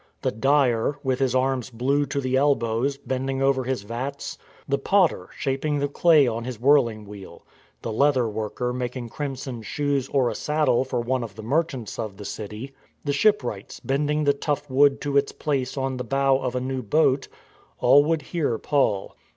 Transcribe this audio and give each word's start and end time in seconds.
The 0.23 0.31
dyer, 0.31 0.95
with 1.03 1.19
his 1.19 1.35
arms 1.35 1.69
blue 1.69 2.07
to 2.07 2.19
the 2.19 2.35
elbows, 2.35 2.97
bending 2.97 3.39
over 3.43 3.63
his 3.65 3.83
vats; 3.83 4.35
the 4.67 4.79
potter 4.79 5.29
shaping 5.37 5.77
the 5.77 5.87
clay 5.87 6.25
on 6.25 6.43
his 6.43 6.59
whirl 6.59 6.87
ing 6.89 7.05
wheel; 7.05 7.45
the 7.83 7.91
leather 7.91 8.27
worker 8.27 8.73
making 8.73 9.09
crimson 9.09 9.61
shoes 9.61 10.07
or 10.09 10.31
a 10.31 10.33
saddle 10.33 10.83
for 10.83 11.01
one 11.01 11.23
of 11.23 11.35
the 11.35 11.43
merchants 11.43 11.99
of 11.99 12.17
the 12.17 12.25
city; 12.25 12.73
the 13.05 13.13
shipwrights 13.13 13.79
bending 13.79 14.23
the 14.23 14.33
tough 14.33 14.67
wood 14.71 15.01
to 15.01 15.17
its 15.17 15.31
place 15.31 15.77
on 15.77 15.97
the 15.97 16.03
bow 16.03 16.39
of 16.39 16.55
a 16.55 16.59
new 16.59 16.81
boat;— 16.81 17.27
all 17.79 18.03
would 18.03 18.23
hear 18.23 18.57
Paul. 18.57 19.15